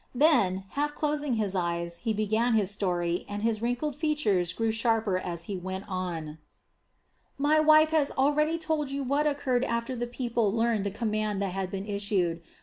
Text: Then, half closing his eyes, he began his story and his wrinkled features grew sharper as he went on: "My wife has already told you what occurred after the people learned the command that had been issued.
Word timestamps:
Then, 0.15 0.63
half 0.69 0.95
closing 0.95 1.35
his 1.35 1.55
eyes, 1.55 1.97
he 1.97 2.11
began 2.11 2.53
his 2.55 2.71
story 2.71 3.23
and 3.29 3.43
his 3.43 3.61
wrinkled 3.61 3.95
features 3.95 4.51
grew 4.51 4.71
sharper 4.71 5.19
as 5.19 5.43
he 5.43 5.55
went 5.55 5.85
on: 5.87 6.39
"My 7.37 7.59
wife 7.59 7.91
has 7.91 8.09
already 8.09 8.57
told 8.57 8.89
you 8.89 9.03
what 9.03 9.27
occurred 9.27 9.63
after 9.63 9.95
the 9.95 10.07
people 10.07 10.51
learned 10.51 10.85
the 10.85 10.89
command 10.89 11.39
that 11.43 11.51
had 11.53 11.69
been 11.69 11.85
issued. 11.85 12.41